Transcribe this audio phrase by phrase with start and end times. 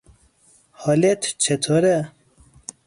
[0.71, 2.11] حالت چطوره؟